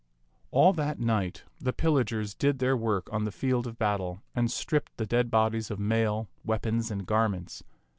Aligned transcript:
All 0.49 0.73
that 0.73 0.99
night 0.99 1.43
the 1.59 1.71
pillagers 1.73 2.33
did 2.33 2.57
their 2.57 2.75
work 2.75 3.07
on 3.13 3.23
the 3.23 3.31
field 3.31 3.67
of 3.67 3.77
battle, 3.77 4.23
and 4.33 4.49
stripped 4.49 4.97
the 4.97 5.05
dead 5.05 5.29
bodies 5.29 5.69
of 5.69 5.77
mail, 5.79 6.27
weapons, 6.43 6.89
and 6.89 7.05
garments. 7.05 7.63